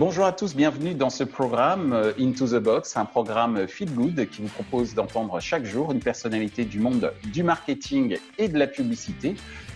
Bonjour 0.00 0.24
à 0.24 0.32
tous, 0.32 0.56
bienvenue 0.56 0.94
dans 0.94 1.10
ce 1.10 1.24
programme 1.24 1.92
euh, 1.92 2.12
Into 2.18 2.46
the 2.46 2.54
Box, 2.54 2.96
un 2.96 3.04
programme 3.04 3.68
Feel 3.68 3.92
Good 3.92 4.30
qui 4.30 4.40
vous 4.40 4.48
propose 4.48 4.94
d'entendre 4.94 5.38
chaque 5.40 5.66
jour 5.66 5.92
une 5.92 6.00
personnalité 6.00 6.64
du 6.64 6.80
monde 6.80 7.12
du 7.30 7.42
marketing 7.42 8.16
et 8.38 8.48
de 8.48 8.58
la 8.58 8.66
publicité 8.66 9.34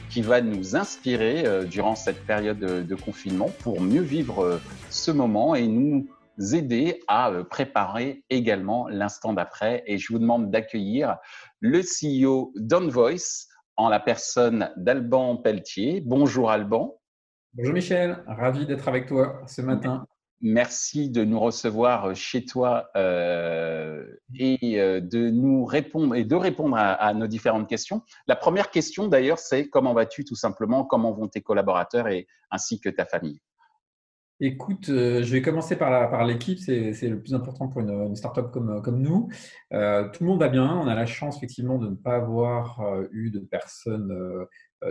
qui 0.09 0.23
va 0.23 0.41
nous 0.41 0.77
inspirer 0.77 1.45
euh, 1.45 1.65
durant 1.65 1.95
cette 1.95 2.25
période 2.25 2.59
de 2.59 2.95
confinement 2.95 3.51
pour 3.59 3.83
mieux 3.83 4.01
vivre 4.01 4.43
euh, 4.43 4.61
ce 4.89 5.11
moment 5.11 5.55
et 5.55 5.66
nous 5.66 6.09
aider 6.55 7.02
à 7.06 7.30
préparer 7.51 8.25
également 8.30 8.88
l'instant 8.88 9.34
d'après. 9.34 9.83
Et 9.87 9.98
je 9.98 10.11
vous 10.11 10.19
demande 10.19 10.51
d'accueillir 10.51 11.19
le 11.61 11.83
CEO 11.83 12.51
d'OnVoice 12.56 13.48
en 13.77 13.91
la 13.91 14.01
personne 14.01 14.70
d'Alban 14.79 15.37
Pelletier. 15.37 16.01
Bonjour 16.01 16.51
Alban. 16.51 16.98
Bonjour 17.52 17.75
Michel, 17.75 18.25
ravi 18.27 18.65
d'être 18.65 18.88
avec 18.88 19.06
toi 19.06 19.43
ce 19.47 19.61
matin. 19.61 20.06
Merci 20.47 21.09
de 21.09 21.25
nous 21.25 21.41
recevoir 21.41 22.15
chez 22.15 22.45
toi 22.45 22.91
euh, 22.97 24.05
et 24.39 24.79
euh, 24.79 25.01
de 25.01 25.30
nous 25.30 25.65
répondre 25.65 26.15
et 26.15 26.25
de 26.25 26.35
répondre 26.35 26.77
à, 26.77 27.15
nos 27.15 27.27
différentes 27.27 27.66
questions. 27.66 28.02
La 28.27 28.37
première 28.37 28.71
question 28.71 29.09
d'ailleurs, 29.09 29.38
c'est 29.38 29.71
comment 29.71 29.95
vas-tu 29.95 30.23
tout 30.23 30.35
simplement? 30.35 30.85
Comment 30.85 31.12
vont 31.12 31.29
tes 31.29 31.41
collaborateurs 31.41 32.09
et 32.09 32.27
ainsi 32.51 32.79
que 32.79 32.91
ta 32.91 33.07
famille? 33.07 33.41
Écoute, 34.38 34.91
euh, 34.91 35.23
je 35.23 35.33
vais 35.33 35.41
commencer 35.41 35.77
par, 35.77 36.27
l'équipe, 36.27 36.59
c'est, 36.59 36.93
le 37.09 37.19
plus 37.19 37.33
important 37.33 37.69
pour 37.69 37.80
une, 37.80 38.15
startup 38.15 38.51
comme, 38.51 39.01
nous. 39.01 39.30
tout 39.71 40.24
le 40.24 40.27
monde 40.27 40.41
va 40.41 40.49
bien, 40.51 40.77
on 40.77 40.87
a 40.87 40.95
la 40.95 41.07
chance 41.07 41.38
effectivement 41.38 41.79
de 41.79 41.88
ne 41.88 41.95
pas 41.95 42.16
avoir 42.16 42.83
eu 43.13 43.30
de 43.30 43.38
personnes 43.38 44.13
euh, 44.13 44.45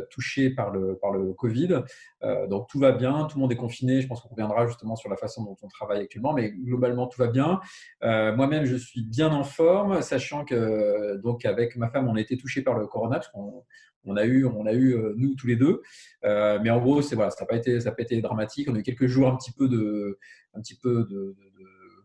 touchés 0.10 0.50
par 0.50 0.72
le, 0.72 0.98
par 0.98 1.12
le 1.12 1.34
Covid. 1.34 1.84
Euh, 2.24 2.48
donc 2.48 2.68
tout 2.70 2.80
va 2.80 2.92
bien, 2.92 3.26
tout 3.26 3.38
le 3.38 3.42
monde 3.42 3.52
est 3.52 3.58
confiné. 3.58 4.02
Je 4.02 4.08
pense 4.08 4.22
qu'on 4.22 4.30
reviendra 4.30 4.68
justement 4.68 4.96
sur 4.96 5.10
la 5.10 5.18
façon 5.18 5.44
dont 5.44 5.58
on 5.62 5.68
travaille 5.68 6.02
actuellement, 6.02 6.34
mais 6.34 6.52
globalement 6.52 7.08
tout 7.08 7.20
va 7.20 7.28
bien. 7.28 7.60
Euh, 8.04 8.36
moi-même, 8.36 8.66
je 8.66 8.76
suis 8.76 9.04
bien 9.04 9.32
en 9.32 9.44
forme, 9.44 10.02
sachant 10.02 10.46
que 10.46 11.18
donc 11.18 11.46
avec 11.46 11.76
ma 11.76 11.90
femme, 11.90 12.08
on 12.08 12.16
a 12.16 12.22
été 12.22 12.38
touché 12.38 12.62
par 12.62 12.78
le 12.78 12.88
corona, 12.88 13.16
parce 13.18 13.30
qu'on 13.30 13.64
on 14.06 14.18
a 14.18 14.26
eu, 14.26 14.46
on 14.46 14.66
a 14.66 14.74
eu 14.74 14.98
nous 15.16 15.34
tous 15.36 15.48
les 15.48 15.56
deux. 15.56 15.82
mais 16.24 16.70
en 16.70 16.80
gros, 16.80 17.02
c'est 17.02 17.16
voilà, 17.16 17.32
ça 17.32 17.44
n'a 17.44 17.48
pas 17.48 17.56
été, 17.56 17.80
ça 17.80 17.92
pas 17.92 18.04
été 18.04 18.22
dramatique. 18.22 18.68
On 18.70 18.76
a 18.76 18.80
eu 18.80 18.84
quelques 18.84 19.08
jours 19.08 19.28
un 19.28 19.38
petit 19.38 19.52
peu 19.52 19.70
de, 19.70 20.20
un 20.54 20.62
petit 20.62 20.76
peu 20.76 21.08
de, 21.10 21.36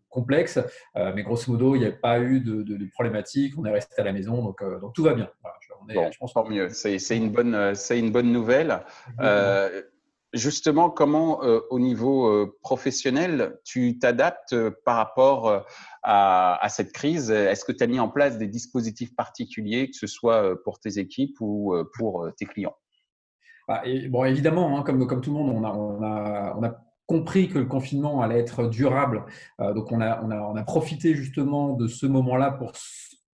complexe, 0.09 0.59
mais 0.95 1.23
grosso 1.23 1.53
modo, 1.53 1.75
il 1.75 1.81
n'y 1.81 1.87
a 1.87 1.93
pas 1.93 2.21
eu 2.21 2.41
de, 2.41 2.63
de, 2.63 2.87
problématique. 2.87 3.55
On 3.59 3.65
est 3.65 3.73
resté 3.73 4.01
à 4.01 4.05
la 4.05 4.13
maison, 4.13 4.43
donc, 4.43 4.63
donc 4.81 4.95
tout 4.95 5.03
va 5.03 5.15
bien. 5.15 5.29
Voilà, 5.95 6.11
je 6.11 6.19
pense 6.19 6.35
tant 6.35 6.49
mieux. 6.49 6.69
C'est 6.71 7.17
une 7.17 7.31
bonne, 7.31 7.55
euh, 7.55 7.75
c'est 7.75 7.99
une 7.99 8.11
bonne 8.11 8.33
nouvelle. 8.33 8.81
Euh, 9.21 9.83
justement, 10.33 10.91
comment 10.91 11.43
euh, 11.43 11.61
au 11.71 11.79
niveau 11.79 12.47
professionnel 12.63 13.59
tu 13.65 13.99
t'adaptes 13.99 14.55
par 14.85 14.97
rapport 14.97 15.65
à, 16.03 16.67
cette 16.69 16.93
crise? 16.93 17.31
Est-ce 17.31 17.65
que 17.65 17.73
tu 17.73 17.85
as 17.85 17.87
mis 17.87 18.01
en 18.01 18.09
place 18.09 18.39
des 18.39 18.49
dispositifs 18.49 19.15
particuliers, 19.17 19.91
que 19.91 19.97
ce 19.97 20.07
soit 20.07 20.63
pour 20.65 20.79
tes 20.81 20.99
équipes 20.99 21.37
ou 21.41 21.75
pour 21.97 22.29
tes 22.37 22.47
clients? 22.47 22.77
Bah, 23.67 23.83
Bon, 24.09 24.25
évidemment, 24.25 24.79
hein, 24.79 24.83
comme, 24.83 25.07
comme 25.07 25.21
tout 25.21 25.31
le 25.31 25.37
monde, 25.37 25.55
on 25.55 25.65
a, 25.65 25.73
on 25.73 26.03
a, 26.03 26.57
on 26.59 26.65
a 26.65 26.79
compris 27.07 27.49
que 27.49 27.59
le 27.59 27.65
confinement 27.65 28.21
allait 28.21 28.39
être 28.39 28.67
durable. 28.67 29.25
donc, 29.59 29.91
on 29.93 30.01
a, 30.01 30.23
on, 30.23 30.31
a, 30.31 30.41
on 30.41 30.57
a 30.57 30.63
profité 30.63 31.15
justement 31.15 31.73
de 31.73 31.87
ce 31.87 32.07
moment-là 32.07 32.53
pour, 32.53 32.73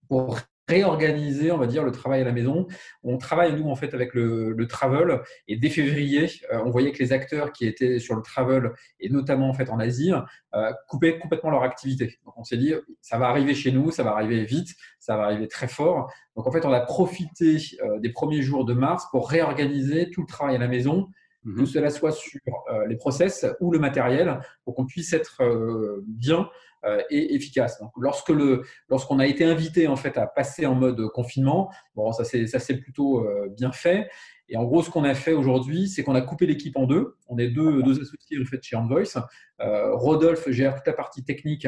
pour 0.09 0.39
réorganiser, 0.69 1.53
on 1.53 1.59
va 1.59 1.67
dire, 1.67 1.85
le 1.85 1.93
travail 1.93 2.23
à 2.23 2.25
la 2.25 2.33
maison. 2.33 2.67
On 3.03 3.19
travaille, 3.19 3.55
nous, 3.55 3.69
en 3.69 3.77
fait, 3.77 3.95
avec 3.95 4.15
le, 4.15 4.67
travel. 4.69 5.21
Et 5.47 5.57
dès 5.57 5.69
février, 5.69 6.31
euh, 6.53 6.63
on 6.65 6.71
voyait 6.71 6.91
que 6.93 6.99
les 6.99 7.13
acteurs 7.13 7.53
qui 7.53 7.67
étaient 7.67 7.99
sur 7.99 8.17
le 8.17 8.23
travel, 8.23 8.73
et 8.99 9.11
notamment, 9.11 9.49
en 9.49 9.53
fait, 9.53 9.69
en 9.69 9.79
Asie, 9.79 10.13
euh, 10.55 10.73
coupaient 10.89 11.19
complètement 11.19 11.51
leur 11.51 11.63
activité. 11.63 12.19
Donc, 12.25 12.35
on 12.39 12.45
s'est 12.45 12.57
dit, 12.57 12.73
ça 13.01 13.19
va 13.19 13.29
arriver 13.29 13.55
chez 13.55 13.73
nous, 13.73 13.91
ça 13.91 14.03
va 14.03 14.13
arriver 14.13 14.45
vite, 14.45 14.75
ça 14.99 15.17
va 15.17 15.25
arriver 15.25 15.49
très 15.49 15.69
fort. 15.69 16.11
Donc, 16.37 16.47
en 16.47 16.51
fait, 16.51 16.65
on 16.65 16.73
a 16.73 16.81
profité 16.81 17.59
euh, 17.83 17.99
des 18.01 18.11
premiers 18.11 18.43
jours 18.43 18.65
de 18.65 18.73
mars 18.73 19.07
pour 19.11 19.29
réorganiser 19.29 20.11
tout 20.11 20.23
le 20.23 20.27
travail 20.27 20.57
à 20.57 20.59
la 20.59 20.69
maison, 20.69 21.09
mmh 21.45 21.57
que 21.57 21.65
cela 21.67 21.91
soit 21.91 22.13
sur 22.13 22.41
les 22.89 22.97
process 22.97 23.47
ou 23.61 23.71
le 23.71 23.79
matériel, 23.79 24.41
pour 24.65 24.75
qu'on 24.75 24.87
puisse 24.87 25.13
être 25.13 25.43
bien 26.07 26.49
euh, 26.87 27.01
et 27.09 27.35
efficace. 27.35 27.81
Donc, 27.81 27.93
lorsque 27.97 28.29
le, 28.29 28.63
lorsqu'on 28.91 29.19
a 29.19 29.27
été 29.27 29.45
invité 29.45 29.89
en 29.89 29.97
fait 29.97 30.19
à 30.19 30.27
passer 30.27 30.67
en 30.67 30.75
mode 30.75 31.09
confinement, 31.13 31.73
bon, 31.95 32.13
ça 32.13 32.25
c'est 32.25 32.47
ça 32.47 32.59
c'est 32.59 32.77
plutôt 32.77 33.27
euh, 33.27 33.49
bien 33.57 33.73
fait. 33.73 34.11
Et 34.51 34.59
en 34.59 34.65
gros, 34.65 34.83
ce 34.83 34.91
qu'on 34.91 35.05
a 35.05 35.15
fait 35.15 35.33
aujourd'hui, 35.33 35.89
c'est 35.89 36.03
qu'on 36.03 36.15
a 36.15 36.21
coupé 36.21 36.45
l'équipe 36.45 36.77
en 36.77 36.87
deux. 36.87 37.17
On 37.29 37.39
est 37.39 37.49
deux, 37.49 37.83
deux 37.83 38.03
associés 38.03 38.39
en 38.39 38.45
fait 38.45 38.63
chez 38.63 38.77
Envoice. 38.77 39.17
Euh, 39.61 39.95
Rodolphe 39.95 40.51
gère 40.51 40.75
toute 40.75 40.87
la 40.87 40.93
partie 40.93 41.25
technique 41.25 41.67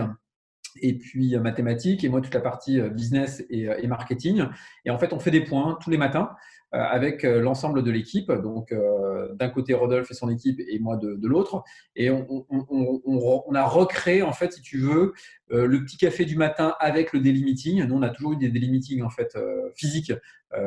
et 0.83 0.99
puis 0.99 1.35
mathématiques, 1.39 2.05
et 2.05 2.11
moi 2.11 2.21
toute 2.21 2.35
la 2.35 2.43
partie 2.43 2.79
business 2.91 3.43
et, 3.49 3.63
et, 3.63 3.87
marketing. 3.87 4.45
Et 4.85 4.91
en 4.91 4.99
fait, 4.99 5.15
on 5.15 5.19
fait 5.19 5.31
des 5.31 5.41
points 5.41 5.79
tous 5.83 5.89
les 5.89 5.97
matins. 5.97 6.33
Euh, 6.75 6.79
avec 6.81 7.25
euh, 7.25 7.41
l'ensemble 7.41 7.85
de 7.85 7.93
l'équipe. 7.93 8.33
Donc, 8.33 8.73
euh, 8.73 9.33
d'un 9.35 9.49
côté, 9.49 9.73
Rodolphe 9.73 10.11
et 10.11 10.15
son 10.15 10.29
équipe 10.29 10.59
et 10.59 10.81
moi 10.81 10.97
de, 10.97 11.17
l'autre. 11.23 11.63
Et 11.95 12.11
on, 12.11 13.55
a 13.55 13.65
recréé, 13.65 14.23
en 14.23 14.33
fait, 14.33 14.53
si 14.53 14.63
tu 14.63 14.79
veux, 14.79 15.15
le 15.49 15.85
petit 15.85 15.97
café 15.97 16.25
du 16.25 16.37
matin 16.37 16.75
avec 16.81 17.13
le 17.13 17.21
daily 17.21 17.45
meeting. 17.45 17.85
Nous, 17.85 17.95
on 17.95 18.03
a 18.03 18.11
toujours 18.11 18.33
eu 18.33 18.37
des 18.37 18.49
daily 18.49 18.71
meetings, 18.71 19.03
en 19.03 19.11
fait, 19.11 19.39
physiques 19.77 20.13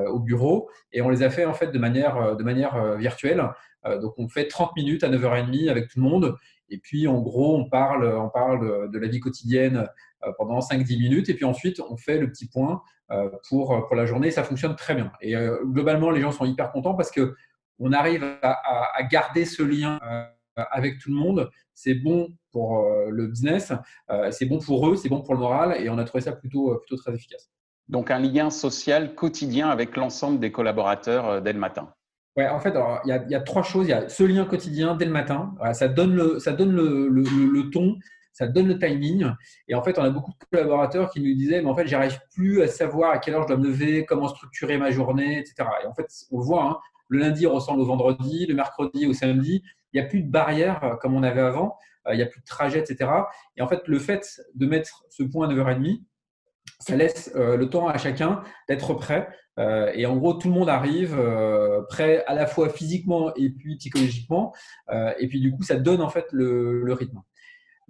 au 0.08 0.20
bureau. 0.20 0.70
Et 0.94 1.02
on 1.02 1.10
les 1.10 1.22
a 1.22 1.30
fait, 1.30 1.46
en 1.46 1.54
fait, 1.54 1.68
de 1.68 1.80
manière, 1.80 2.36
de 2.36 2.44
manière 2.44 2.96
virtuelle. 2.96 3.44
donc, 4.02 4.14
on 4.18 4.28
fait 4.30 4.48
30 4.48 4.76
minutes 4.76 5.04
à 5.04 5.10
9h30 5.10 5.70
avec 5.70 5.90
tout 5.90 6.00
le 6.00 6.04
monde. 6.04 6.36
Et 6.70 6.78
puis, 6.78 7.08
en 7.08 7.20
gros, 7.22 7.58
on 7.58 7.70
parle, 7.70 8.06
on 8.06 8.30
parle 8.30 8.90
de 8.92 9.00
la 9.00 9.08
vie 9.08 9.20
quotidienne 9.20 9.88
pendant 10.38 10.60
5-10 10.60 11.00
minutes. 11.00 11.30
Et 11.30 11.34
puis 11.34 11.46
ensuite, 11.46 11.80
on 11.80 11.98
fait 11.98 12.18
le 12.18 12.30
petit 12.30 12.48
point 12.48 12.82
euh, 13.12 13.28
pour, 13.48 13.88
pour 13.88 13.96
la 13.96 14.06
journée. 14.06 14.30
Ça 14.30 14.44
fonctionne 14.44 14.76
très 14.76 14.94
bien. 14.94 15.12
Et 15.20 15.36
euh, 15.36 15.58
globalement, 15.64 16.12
les 16.12 16.22
gens 16.22 16.32
sont 16.32 16.46
hyper 16.46 16.72
contents 16.72 16.94
parce 16.94 17.10
que 17.10 17.36
on 17.80 17.92
arrive 17.92 18.24
à, 18.44 18.60
à, 18.96 19.04
garder 19.04 19.46
ce 19.46 19.64
lien 19.64 20.00
euh, 20.04 20.26
avec 20.72 21.00
tout 21.00 21.10
le 21.10 21.16
monde. 21.16 21.50
C'est 21.74 21.96
bon 21.96 22.30
pour 22.52 22.86
le 23.10 23.28
business, 23.28 23.72
c'est 24.32 24.46
bon 24.46 24.60
pour 24.60 24.90
eux, 24.90 24.98
c'est 24.98 25.08
bon 25.08 25.22
pour 25.22 25.34
le 25.34 25.40
moral, 25.40 25.78
et 25.80 25.90
on 25.90 25.98
a 25.98 26.04
trouvé 26.04 26.20
ça 26.20 26.34
plutôt, 26.34 26.76
plutôt 26.80 26.98
très 26.98 27.16
efficace. 27.16 27.50
Donc 27.88 28.12
un 28.12 28.20
lien 28.20 28.50
social 28.50 29.16
quotidien 29.16 29.70
avec 29.70 29.96
l'ensemble 29.96 30.40
des 30.40 30.52
collaborateurs 30.52 31.42
dès 31.42 31.54
le 31.54 31.60
matin. 31.60 31.94
Ouais, 32.36 32.50
en 32.50 32.60
fait, 32.60 32.74
il 33.06 33.14
y, 33.14 33.32
y, 33.32 33.36
a 33.36 33.40
trois 33.40 33.64
choses. 33.64 33.88
Il 33.88 33.92
y 33.92 33.94
a 33.94 34.10
ce 34.10 34.24
lien 34.24 34.44
quotidien 34.44 34.96
dès 34.96 35.06
le 35.06 35.12
matin. 35.12 35.56
ça 35.72 35.88
donne 35.88 36.14
le, 36.14 36.40
ça 36.40 36.52
donne 36.52 36.74
le, 36.74 37.08
le, 37.08 37.24
le 37.24 37.70
ton 37.70 37.98
ça 38.40 38.48
donne 38.48 38.70
le 38.70 38.80
timing. 38.80 39.30
Et 39.68 39.76
en 39.76 39.84
fait, 39.84 40.00
on 40.00 40.02
a 40.02 40.10
beaucoup 40.10 40.32
de 40.32 40.46
collaborateurs 40.50 41.10
qui 41.10 41.20
nous 41.20 41.36
disaient, 41.36 41.62
mais 41.62 41.70
en 41.70 41.76
fait, 41.76 41.88
j'arrive 41.88 42.22
plus 42.34 42.62
à 42.62 42.68
savoir 42.68 43.12
à 43.12 43.18
quelle 43.18 43.34
heure 43.34 43.42
je 43.42 43.48
dois 43.48 43.58
me 43.58 43.68
lever, 43.68 44.06
comment 44.06 44.30
structurer 44.30 44.78
ma 44.78 44.92
journée, 44.92 45.40
etc. 45.40 45.70
Et 45.84 45.88
en 45.88 45.94
fait, 45.94 46.08
on 46.32 46.38
le 46.38 46.46
voit, 46.46 46.64
hein, 46.64 46.78
le 47.10 47.20
lundi 47.20 47.46
ressemble 47.46 47.82
au 47.82 47.86
vendredi, 47.86 48.46
le 48.46 48.56
mercredi 48.56 49.06
au 49.08 49.14
samedi. 49.14 49.62
Il 49.92 50.00
n'y 50.00 50.06
a 50.06 50.08
plus 50.08 50.22
de 50.22 50.32
barrières 50.32 50.82
euh, 50.86 50.96
comme 50.96 51.16
on 51.16 51.24
avait 51.24 51.42
avant. 51.42 51.76
Euh, 52.08 52.14
il 52.14 52.18
n'y 52.18 52.24
a 52.24 52.28
plus 52.28 52.40
de 52.40 52.46
trajet, 52.46 52.80
etc. 52.80 53.12
Et 53.58 53.62
en 53.62 53.68
fait, 53.68 53.86
le 53.88 54.00
fait 54.00 54.26
de 54.56 54.66
mettre 54.66 55.04
ce 55.10 55.24
point 55.24 55.50
à 55.50 55.54
9h30, 55.54 56.02
ça 56.80 56.96
laisse 56.96 57.34
euh, 57.36 57.58
le 57.58 57.70
temps 57.70 57.90
à 57.90 57.98
chacun 57.98 58.42
d'être 58.70 58.94
prêt. 58.94 59.28
et 59.94 60.06
en 60.06 60.16
gros, 60.16 60.36
tout 60.36 60.48
le 60.48 60.54
monde 60.54 60.70
arrive 60.70 61.18
prêt 61.90 62.24
à 62.28 62.34
la 62.34 62.48
fois 62.48 62.70
physiquement 62.70 63.34
et 63.36 63.50
puis 63.50 63.76
psychologiquement. 63.76 64.54
et 65.20 65.28
puis 65.28 65.42
du 65.42 65.52
coup, 65.52 65.64
ça 65.64 65.76
donne 65.76 66.02
en 66.02 66.08
fait 66.08 66.28
le 66.32 66.94
rythme. 66.94 67.22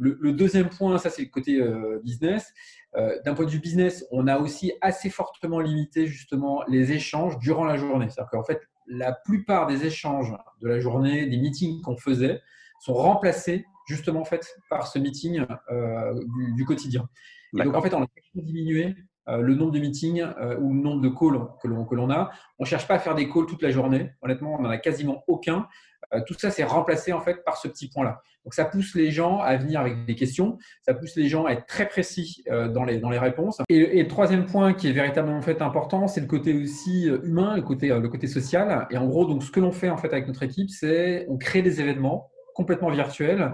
Le, 0.01 0.31
deuxième 0.31 0.69
point, 0.69 0.97
ça 0.97 1.09
c'est 1.09 1.23
le 1.23 1.27
côté 1.29 1.61
euh, 1.61 1.99
business. 2.03 2.53
Euh, 2.95 3.19
d'un 3.25 3.33
point 3.33 3.45
de 3.45 3.51
vue 3.51 3.59
business, 3.59 4.05
on 4.11 4.27
a 4.27 4.39
aussi 4.39 4.71
assez 4.81 5.09
fortement 5.09 5.59
limité 5.59 6.07
justement 6.07 6.63
les 6.67 6.93
échanges 6.93 7.37
durant 7.37 7.65
la 7.65 7.75
journée. 7.75 8.07
C'est-à-dire 8.09 8.31
qu'en 8.31 8.43
fait, 8.43 8.61
la 8.87 9.11
plupart 9.11 9.67
des 9.67 9.85
échanges 9.85 10.33
de 10.61 10.67
la 10.69 10.79
journée, 10.79 11.27
des 11.27 11.37
meetings 11.37 11.81
qu'on 11.81 11.97
faisait, 11.97 12.41
sont 12.79 12.93
remplacés 12.93 13.65
justement 13.87 14.21
en 14.21 14.25
fait 14.25 14.55
par 14.69 14.87
ce 14.87 14.99
meeting 14.99 15.45
euh, 15.71 16.13
du, 16.55 16.65
quotidien. 16.65 17.09
Et 17.57 17.63
donc 17.63 17.75
en 17.75 17.81
fait, 17.81 17.93
on 17.93 18.03
a 18.03 18.07
diminué 18.35 18.95
le 19.37 19.55
nombre 19.55 19.71
de 19.71 19.79
meetings 19.79 20.23
ou 20.59 20.73
le 20.73 20.81
nombre 20.81 21.01
de 21.01 21.09
calls 21.09 21.47
que 21.61 21.95
l'on 21.95 22.09
a. 22.09 22.31
On 22.57 22.63
ne 22.63 22.67
cherche 22.67 22.87
pas 22.87 22.95
à 22.95 22.99
faire 22.99 23.15
des 23.15 23.29
calls 23.29 23.45
toute 23.45 23.61
la 23.61 23.71
journée. 23.71 24.11
Honnêtement, 24.21 24.55
on 24.57 24.61
n'en 24.61 24.69
a 24.69 24.77
quasiment 24.77 25.23
aucun. 25.27 25.67
Euh, 26.13 26.21
tout 26.25 26.33
ça, 26.37 26.49
c'est 26.49 26.63
remplacé 26.63 27.13
en 27.13 27.21
fait 27.21 27.43
par 27.43 27.57
ce 27.57 27.67
petit 27.67 27.89
point-là. 27.89 28.21
Donc, 28.45 28.53
ça 28.53 28.65
pousse 28.65 28.95
les 28.95 29.11
gens 29.11 29.39
à 29.39 29.57
venir 29.57 29.79
avec 29.79 30.05
des 30.05 30.15
questions, 30.15 30.57
ça 30.81 30.93
pousse 30.93 31.15
les 31.15 31.27
gens 31.27 31.45
à 31.45 31.51
être 31.51 31.65
très 31.65 31.87
précis 31.87 32.43
euh, 32.49 32.67
dans 32.67 32.83
les, 32.83 32.97
dans 32.97 33.09
les 33.09 33.19
réponses. 33.19 33.61
Et, 33.69 34.01
le 34.01 34.07
troisième 34.07 34.45
point 34.45 34.73
qui 34.73 34.87
est 34.87 34.93
véritablement 34.93 35.37
en 35.37 35.41
fait 35.41 35.61
important, 35.61 36.07
c'est 36.07 36.21
le 36.21 36.27
côté 36.27 36.53
aussi 36.53 37.09
euh, 37.09 37.19
humain, 37.23 37.55
le 37.55 37.61
côté, 37.61 37.89
le 37.89 38.09
côté 38.09 38.27
social. 38.27 38.87
Et 38.91 38.97
en 38.97 39.07
gros, 39.07 39.25
donc, 39.25 39.43
ce 39.43 39.51
que 39.51 39.59
l'on 39.59 39.71
fait 39.71 39.89
en 39.89 39.97
fait 39.97 40.11
avec 40.11 40.27
notre 40.27 40.43
équipe, 40.43 40.69
c'est 40.69 41.25
on 41.29 41.37
crée 41.37 41.61
des 41.61 41.81
événements 41.81 42.31
complètement 42.59 42.89
virtuels 42.89 43.53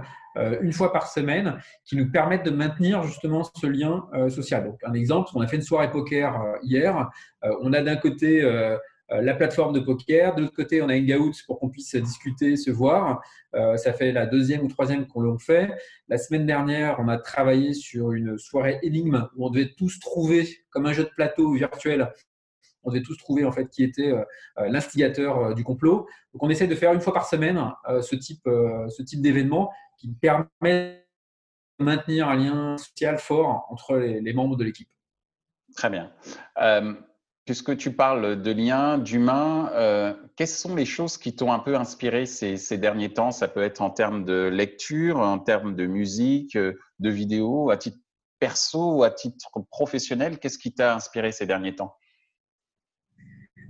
une 0.62 0.74
fois 0.74 0.92
par 0.92 1.08
semaine 1.08 1.60
qui 1.86 1.96
nous 1.96 2.12
permettent 2.12 2.44
de 2.44 2.50
maintenir 2.50 3.04
justement 3.04 3.44
ce 3.44 3.68
lien 3.68 4.08
social. 4.30 4.66
Donc, 4.66 4.80
un 4.84 4.94
exemple, 4.94 5.30
on 5.36 5.42
a 5.42 5.48
fait 5.48 5.58
une 5.58 5.62
soirée 5.62 5.92
poker 5.92 6.58
hier. 6.64 7.10
on 7.62 7.72
a 7.72 7.82
d'un 7.82 7.96
côté 7.98 8.42
la 9.10 9.36
plateforme 9.36 9.74
de 9.74 9.80
poker. 9.80 10.34
De 10.34 10.42
l'autre 10.42 10.56
côté, 10.56 10.82
on 10.82 10.90
a 10.90 10.96
Hangout 10.96 11.34
pour 11.46 11.60
qu'on 11.60 11.70
puisse 11.70 11.96
discuter, 11.96 12.58
se 12.58 12.72
voir. 12.72 13.22
ça 13.76 13.94
fait 13.94 14.12
la 14.12 14.26
deuxième 14.26 14.64
ou 14.64 14.68
troisième 14.68 15.06
qu'on 15.06 15.22
le 15.22 15.38
fait. 15.38 15.70
La 16.10 16.18
semaine 16.18 16.48
dernière, 16.48 16.98
on 17.00 17.08
a 17.08 17.18
travaillé 17.18 17.74
sur 17.74 18.12
une 18.12 18.38
soirée 18.40 18.80
énigme 18.82 19.30
où 19.38 19.46
on 19.46 19.50
devait 19.52 19.74
tous 19.78 20.00
trouver, 20.00 20.50
comme 20.72 20.88
un 20.88 20.94
jeu 20.94 21.04
de 21.04 21.12
plateau 21.16 21.54
virtuel, 21.54 22.12
on 22.86 22.92
devait 22.92 23.04
tous 23.04 23.18
trouver 23.18 23.46
en 23.46 23.52
fait 23.52 23.68
qui 23.70 23.84
était 23.84 24.14
l'instigateur 24.58 25.54
du 25.56 25.64
complot. 25.64 26.08
Donc 26.34 26.44
on 26.44 26.50
essaie 26.50 26.68
de 26.68 26.76
faire 26.76 26.94
une 26.94 27.02
fois 27.02 27.14
par 27.14 27.28
semaine 27.28 27.72
ce 28.02 28.16
type, 28.16 28.44
ce 28.46 29.02
type 29.02 29.22
d'événement 29.22 29.72
qui 29.98 30.10
permet 30.10 31.06
maintenir 31.80 32.28
un 32.28 32.36
lien 32.36 32.78
social 32.78 33.18
fort 33.18 33.68
entre 33.70 33.98
les, 33.98 34.34
membres 34.34 34.56
de 34.56 34.64
l'équipe. 34.64 34.90
Très 35.76 35.90
bien. 35.90 36.12
Euh, 36.62 36.94
puisque 37.46 37.76
tu 37.78 37.94
parles 37.94 38.42
de 38.42 38.52
lien, 38.52 38.98
d'humain, 38.98 39.70
euh, 39.74 40.14
quelles 40.36 40.48
sont 40.48 40.76
les 40.76 40.86
choses 40.86 41.18
qui 41.18 41.36
t'ont 41.36 41.52
un 41.52 41.60
peu 41.60 41.76
inspiré 41.76 42.26
ces, 42.26 42.78
derniers 42.78 43.14
temps? 43.14 43.32
Ça 43.32 43.48
peut 43.48 43.64
être 43.64 43.82
en 43.82 43.90
termes 43.90 44.24
de 44.24 44.50
lecture, 44.52 45.20
en 45.20 45.40
termes 45.40 45.76
de 45.76 45.86
musique, 45.86 46.56
euh, 46.56 46.74
de 47.00 47.10
vidéo, 47.10 47.70
à 47.70 47.78
titre 47.78 47.98
perso 48.40 48.98
ou 48.98 49.04
à 49.04 49.12
titre 49.12 49.50
professionnel. 49.70 50.40
Qu'est-ce 50.40 50.58
qui 50.58 50.74
t'a 50.74 50.96
inspiré 50.96 51.32
ces 51.32 51.46
derniers 51.46 51.76
temps? 51.76 51.96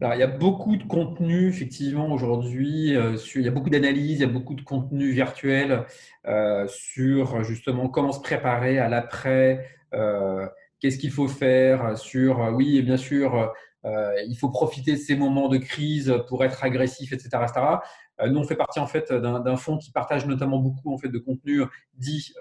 Il 0.01 0.19
y 0.19 0.23
a 0.23 0.27
beaucoup 0.27 0.75
de 0.75 0.83
contenu, 0.83 1.47
effectivement, 1.47 2.11
aujourd'hui. 2.11 2.95
Euh, 2.95 3.17
il 3.35 3.41
y 3.41 3.47
a 3.47 3.51
beaucoup 3.51 3.69
d'analyses, 3.69 4.19
il 4.19 4.21
y 4.21 4.23
a 4.23 4.27
beaucoup 4.27 4.55
de 4.55 4.61
contenu 4.61 5.11
virtuel 5.11 5.85
euh, 6.27 6.67
sur 6.67 7.43
justement 7.43 7.89
comment 7.89 8.11
se 8.11 8.21
préparer 8.21 8.79
à 8.79 8.89
l'après, 8.89 9.67
euh, 9.93 10.47
qu'est-ce 10.79 10.97
qu'il 10.97 11.11
faut 11.11 11.27
faire, 11.27 11.97
sur, 11.97 12.39
oui, 12.53 12.77
et 12.77 12.81
bien 12.81 12.97
sûr, 12.97 13.53
il 14.27 14.35
faut 14.35 14.49
profiter 14.49 14.93
de 14.93 14.97
ces 14.97 15.15
moments 15.15 15.47
de 15.47 15.57
crise 15.57 16.11
pour 16.27 16.43
être 16.43 16.63
agressif, 16.63 17.13
etc. 17.13 17.29
etc. 17.43 17.61
nous, 18.27 18.39
on 18.39 18.43
fait 18.43 18.55
partie 18.55 18.79
en 18.79 18.87
fait 18.87 19.13
d'un 19.13 19.57
fonds 19.57 19.77
qui 19.77 19.91
partage 19.91 20.25
notamment 20.25 20.57
beaucoup 20.57 20.91
en 20.91 20.97
fait 20.97 21.09
de 21.09 21.19
contenu 21.19 21.61
dit 21.93 22.33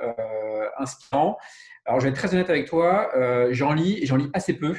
inspirant. 0.79 1.37
Alors, 1.85 2.01
je 2.01 2.07
vais 2.07 2.13
être 2.13 2.17
très 2.17 2.33
honnête 2.33 2.49
avec 2.49 2.67
toi, 2.67 3.11
j'en 3.51 3.75
lis 3.75 3.99
et 4.03 4.07
j'en 4.07 4.17
lis 4.17 4.31
assez 4.33 4.55
peu. 4.55 4.75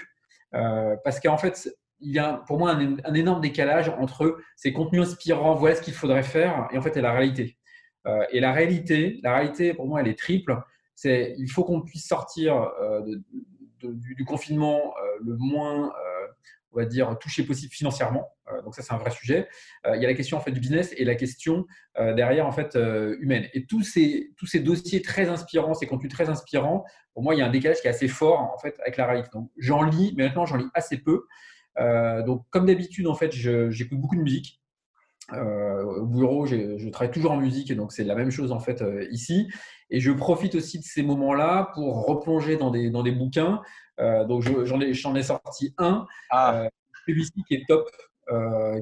parce 0.52 1.20
qu'en 1.20 1.38
fait, 1.38 1.70
il 2.00 2.14
y 2.14 2.20
a 2.20 2.44
pour 2.48 2.60
moi 2.60 2.72
un, 2.72 3.14
énorme 3.14 3.42
décalage 3.42 3.90
entre 3.90 4.38
ces 4.56 4.74
contenus 4.74 5.04
inspirants, 5.04 5.56
voilà 5.56 5.76
ce 5.76 5.82
qu'il 5.82 5.94
faudrait 5.94 6.24
faire, 6.24 6.68
et 6.72 6.78
en 6.78 6.82
fait, 6.82 6.98
et 6.98 7.02
la 7.02 7.14
réalité. 7.14 7.58
Euh, 8.08 8.24
et 8.32 8.40
la 8.40 8.52
réalité, 8.52 9.20
la 9.24 9.36
réalité, 9.36 9.74
pour 9.74 9.88
moi, 9.88 10.02
elle 10.02 10.08
est 10.08 10.18
triple. 10.20 10.58
C'est 10.96 11.36
il 11.38 11.50
faut 11.50 11.64
qu'on 11.64 11.82
puisse 11.82 12.08
sortir 12.08 12.56
euh, 12.82 13.02
du, 13.82 14.26
confinement 14.26 14.94
euh, 14.98 15.20
le 15.24 15.36
moins, 15.38 15.92
on 16.72 16.78
va 16.78 16.86
dire, 16.86 17.18
touché 17.20 17.44
possible 17.44 17.74
financièrement. 17.74 18.30
donc 18.64 18.76
ça, 18.76 18.82
c'est 18.82 18.94
un 18.94 18.98
vrai 18.98 19.12
sujet. 19.12 19.48
il 19.86 20.02
y 20.02 20.06
a 20.06 20.08
la 20.08 20.14
question 20.14 20.38
en 20.38 20.42
fait 20.42 20.52
du 20.52 20.60
business 20.60 20.94
et 20.98 21.06
la 21.06 21.16
question 21.16 21.66
derrière 21.98 22.46
en 22.48 22.52
fait 22.52 22.78
humaine. 23.20 23.48
Et 23.54 23.66
tous 23.66 23.84
ces 23.84 24.34
tous 24.38 24.46
ces 24.46 24.60
dossiers 24.60 25.02
très 25.02 25.30
inspirants, 25.30 25.74
ces 25.74 25.88
contenus 25.88 26.12
très 26.12 26.30
inspirants, 26.30 26.84
pour 27.14 27.24
moi, 27.24 27.34
il 27.34 27.40
y 27.40 27.42
a 27.42 27.46
un 27.46 27.50
décalage 27.50 27.80
qui 27.80 27.88
est 27.88 27.92
assez 27.92 28.10
fort 28.10 28.40
en 28.42 28.58
fait 28.58 28.78
avec 28.82 28.98
la 28.98 29.06
réalité. 29.06 29.30
Donc 29.34 29.50
j'en 29.58 29.84
lis, 29.84 30.14
mais 30.18 30.26
maintenant 30.26 30.46
j'en 30.46 30.58
lis 30.58 30.70
assez 30.74 30.98
peu. 30.98 31.26
Euh, 31.80 32.24
donc, 32.24 32.46
comme 32.50 32.66
d'habitude, 32.66 33.08
en 33.08 33.16
fait, 33.16 33.32
j'écoute 33.32 34.00
beaucoup 34.00 34.16
de 34.16 34.22
musique. 34.22 34.62
Euh, 35.34 35.84
au 35.84 36.06
bureau, 36.06 36.46
je 36.46 36.90
travaille 36.90 37.12
toujours 37.12 37.32
en 37.32 37.38
musique, 37.38 37.72
et 37.72 37.76
donc 37.76 37.92
c'est 37.92 38.04
la 38.04 38.14
même 38.14 38.30
chose 38.30 38.52
en 38.52 38.60
fait 38.60 38.84
euh, 38.84 39.08
ici. 39.10 39.48
Et 39.90 40.00
je 40.00 40.12
profite 40.12 40.54
aussi 40.54 40.78
de 40.78 40.84
ces 40.84 41.02
moments-là 41.02 41.72
pour 41.74 42.06
replonger 42.06 42.58
dans 42.58 42.70
des, 42.70 42.92
dans 42.92 43.02
des 43.02 43.12
bouquins. 43.12 43.62
donc 43.98 44.44
j'en 44.44 44.80
ai, 44.82 44.90
ai, 44.90 45.24
sorti 45.24 45.74
un, 45.80 46.06
ah. 46.30 46.68
celui-ci 47.08 47.44
qui 47.48 47.56
est 47.56 47.64
top, 47.68 47.90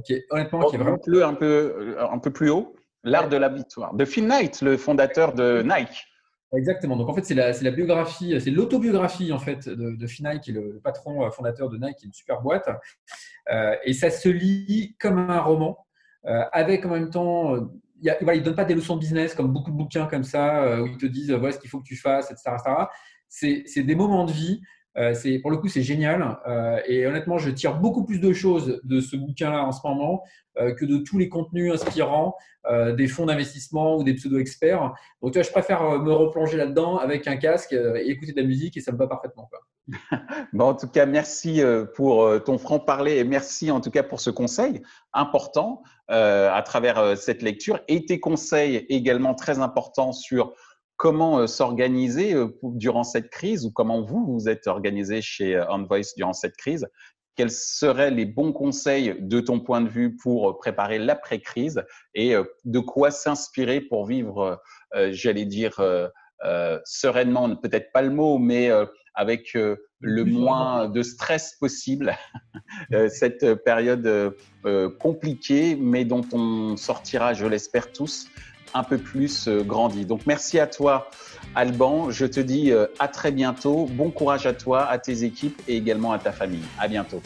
qui 0.06 0.14
est 0.14 0.26
honnêtement 0.32 0.66
qui 0.66 0.76
est 0.76 0.80
vraiment 0.80 0.98
un 1.26 1.34
peu 1.34 1.96
un 1.98 2.20
peu 2.20 2.32
plus 2.32 2.50
haut. 2.50 2.76
L'art 3.06 3.30
de 3.30 3.38
la 3.38 3.50
victoire 3.50 3.94
de 3.94 4.06
Phil 4.06 4.28
Knight, 4.28 4.62
le 4.62 4.76
fondateur 4.76 5.34
de 5.34 5.62
Nike. 5.62 6.06
Exactement. 6.56 6.96
Donc 6.96 7.10
en 7.10 7.14
fait, 7.14 7.26
c'est 7.26 7.34
la, 7.34 7.72
biographie, 7.72 8.40
c'est 8.40 8.52
l'autobiographie 8.52 9.32
en 9.34 9.40
fait 9.40 9.68
de, 9.68 9.96
de 9.96 10.06
qui 10.38 10.52
est 10.52 10.54
le, 10.54 10.80
patron 10.84 11.26
euh, 11.26 11.32
fondateur 11.32 11.70
de 11.70 11.78
Nike, 11.78 11.98
qui 11.98 12.06
est 12.06 12.08
une 12.08 12.14
super 12.14 12.42
boîte. 12.42 12.70
Euh, 13.52 13.76
et 13.84 13.94
ça 13.94 14.12
se 14.12 14.30
lit 14.30 14.96
comme 15.00 15.18
un 15.18 15.40
roman, 15.40 15.78
euh, 16.26 16.44
avec 16.52 16.86
en 16.86 16.90
même 16.90 17.10
temps, 17.10 17.56
il 18.02 18.16
ne 18.22 18.40
donne 18.40 18.56
pas 18.56 18.66
des 18.66 18.76
leçons 18.76 18.96
de 18.96 19.00
business 19.00 19.34
comme 19.34 19.52
beaucoup 19.52 19.72
de 19.72 19.76
bouquins 19.76 20.06
comme 20.06 20.24
ça, 20.24 20.82
où 20.82 20.88
ils 20.88 20.98
te 20.98 21.08
disent 21.08 21.32
voilà 21.32 21.54
ce 21.54 21.60
qu'il 21.60 21.70
faut 21.70 21.80
que 21.80 21.88
tu 21.88 21.98
fasses, 21.98 22.30
etc. 22.30 22.52
C'est 23.28 23.84
des 23.84 23.96
moments 23.96 24.26
de 24.26 24.32
vie. 24.32 24.62
C'est 25.14 25.40
pour 25.40 25.52
le 25.52 25.58
coup, 25.58 25.68
c'est 25.68 25.82
génial. 25.82 26.38
et 26.88 27.06
honnêtement, 27.08 27.38
je 27.38 27.50
tire 27.50 27.80
beaucoup 27.80 28.06
plus 28.06 28.20
de 28.20 28.32
choses 28.34 28.80
de 28.84 29.00
ce 29.00 29.16
bouquin-là 29.16 29.64
en 29.64 29.72
ce 29.72 29.86
moment 29.86 30.24
euh, 30.60 30.76
que 30.76 30.86
de 30.86 30.98
tous 30.98 31.18
les 31.18 31.30
contenus 31.30 31.74
inspirants 31.74 32.36
euh, 32.70 32.94
des 32.94 33.08
fonds 33.08 33.26
d'investissement 33.26 33.98
ou 33.98 34.04
des 34.04 34.14
pseudo-experts. 34.14 34.94
Donc, 35.24 35.32
tu 35.32 35.40
vois, 35.40 35.42
je 35.42 35.50
préfère 35.50 35.82
euh, 35.82 35.98
me 35.98 36.14
replonger 36.14 36.58
là-dedans 36.58 36.98
avec 36.98 37.28
un 37.28 37.38
casque 37.38 37.74
et 37.74 38.08
écouter 38.08 38.34
de 38.34 38.42
la 38.42 38.46
musique 38.46 38.78
et 38.78 38.80
ça 38.80 38.92
me 38.92 38.98
va 38.98 39.08
parfaitement. 39.08 39.50
bon, 40.54 40.66
en 40.66 40.76
tout 40.76 40.88
cas, 40.88 41.08
merci 41.08 41.64
pour 41.96 42.44
ton 42.44 42.60
franc-parler 42.60 43.18
et 43.18 43.24
merci 43.24 43.72
en 43.72 43.82
tout 43.82 43.90
cas 43.90 44.04
pour 44.04 44.22
ce 44.22 44.30
conseil 44.30 44.82
important 45.12 45.82
à 46.08 46.62
travers 46.64 47.18
cette 47.18 47.42
lecture 47.42 47.80
et 47.88 48.06
tes 48.06 48.20
conseils 48.20 48.86
également 48.90 49.34
très 49.34 49.60
importants 49.60 50.14
sur 50.14 50.54
comment 51.04 51.46
s'organiser 51.48 52.34
durant 52.64 53.04
cette 53.04 53.30
crise 53.30 53.66
ou 53.66 53.72
comment 53.72 54.06
vous 54.06 54.26
vous 54.26 54.48
êtes 54.48 54.68
organisé 54.68 55.22
chez 55.22 55.60
OnVoice 55.60 56.16
durant 56.16 56.32
cette 56.32 56.56
crise? 56.56 56.88
Quels 57.36 57.52
seraient 57.52 58.10
les 58.10 58.26
bons 58.26 58.54
conseils 58.54 59.18
de 59.20 59.42
ton 59.42 59.60
point 59.60 59.82
de 59.82 59.90
vue 59.90 60.16
pour 60.16 60.58
préparer 60.60 61.00
l'après-crise 61.00 61.84
et 62.16 62.34
euh, 62.36 62.46
de 62.64 62.80
quoi 62.80 63.12
s'inspirer 63.12 63.82
pour 63.82 64.06
vivre, 64.06 64.62
euh, 64.96 65.10
j'allais 65.12 65.44
dire, 65.44 65.78
euh, 65.82 66.08
sereinement, 66.86 67.54
peut-être 67.58 67.92
pas 67.92 68.02
le 68.02 68.12
mot, 68.12 68.38
mais 68.38 68.70
avec 69.14 69.54
le 69.54 70.24
moins 70.26 70.90
de 70.90 71.02
stress 71.02 71.56
possible, 71.58 72.18
cette 73.08 73.64
période 73.64 74.36
compliquée, 75.00 75.78
mais 75.78 76.04
dont 76.04 76.26
on 76.34 76.76
sortira, 76.76 77.34
je 77.34 77.46
l'espère 77.46 77.94
tous, 77.94 78.28
un 78.74 78.84
peu 78.84 78.98
plus 78.98 79.50
grandi. 79.50 80.06
Donc 80.06 80.22
merci 80.26 80.60
à 80.60 80.68
toi 80.68 81.10
Alban. 81.56 82.10
Je 82.10 82.26
te 82.26 82.40
dis 82.40 82.72
euh, 82.72 82.88
à 83.00 83.08
très 83.08 83.32
bientôt. 83.32 83.88
Bon 83.92 84.10
courage 84.10 84.46
à 84.46 84.54
toi, 84.54 84.86
à 84.86 84.98
tes 84.98 85.24
équipes 85.24 85.62
et 85.68 85.78
également 85.78 86.12
à 86.12 86.20
ta 86.20 86.32
famille. 86.32 86.64
À 86.80 86.88
bientôt. 86.88 87.22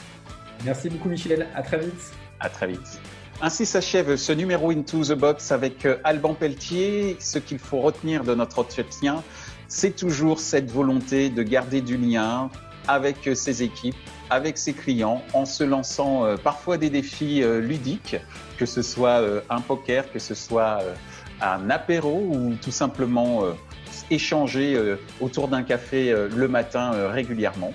Merci 0.65 0.89
beaucoup 0.89 1.09
Michel. 1.09 1.47
À 1.55 1.61
très 1.61 1.79
vite. 1.79 2.11
À 2.39 2.49
très 2.49 2.67
vite. 2.67 2.99
Ainsi 3.41 3.65
s'achève 3.65 4.15
ce 4.15 4.31
numéro 4.31 4.71
Into 4.71 5.03
the 5.03 5.13
Box 5.13 5.51
avec 5.51 5.85
euh, 5.85 5.97
Alban 6.03 6.33
Pelletier. 6.33 7.17
Ce 7.19 7.39
qu'il 7.39 7.59
faut 7.59 7.79
retenir 7.79 8.23
de 8.23 8.33
notre 8.33 8.59
entretien, 8.59 9.23
c'est 9.67 9.95
toujours 9.95 10.39
cette 10.39 10.71
volonté 10.71 11.29
de 11.29 11.43
garder 11.43 11.81
du 11.81 11.97
lien 11.97 12.49
avec 12.87 13.27
euh, 13.27 13.35
ses 13.35 13.63
équipes, 13.63 13.95
avec 14.29 14.57
ses 14.57 14.73
clients, 14.73 15.21
en 15.33 15.45
se 15.45 15.63
lançant 15.63 16.35
parfois 16.43 16.77
des 16.77 16.89
défis 16.89 17.41
ludiques, 17.61 18.17
que 18.57 18.65
ce 18.65 18.81
soit 18.81 19.21
un 19.49 19.61
poker, 19.61 20.11
que 20.11 20.19
ce 20.19 20.35
soit 20.35 20.79
un 21.41 21.69
apéro 21.69 22.27
ou 22.31 22.55
tout 22.61 22.71
simplement 22.71 23.43
échanger 24.09 24.75
euh, 24.75 24.95
autour 25.21 25.47
d'un 25.47 25.63
café 25.63 26.11
euh, 26.11 26.29
le 26.35 26.47
matin 26.47 26.93
euh, 26.93 27.09
régulièrement. 27.09 27.73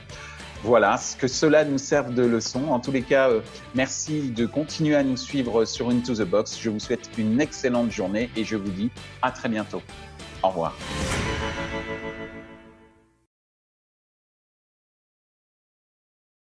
Voilà, 0.64 0.96
que 1.18 1.26
cela 1.26 1.64
nous 1.64 1.78
serve 1.78 2.14
de 2.14 2.22
leçon. 2.22 2.68
En 2.68 2.78
tous 2.78 2.92
les 2.92 3.02
cas, 3.02 3.28
merci 3.74 4.30
de 4.30 4.46
continuer 4.46 4.94
à 4.94 5.02
nous 5.02 5.16
suivre 5.16 5.64
sur 5.64 5.90
Into 5.90 6.14
the 6.14 6.22
Box. 6.22 6.56
Je 6.60 6.70
vous 6.70 6.78
souhaite 6.78 7.10
une 7.18 7.40
excellente 7.40 7.90
journée 7.90 8.30
et 8.36 8.44
je 8.44 8.54
vous 8.54 8.70
dis 8.70 8.88
à 9.22 9.32
très 9.32 9.48
bientôt. 9.48 9.82
Au 10.40 10.50
revoir. 10.50 10.76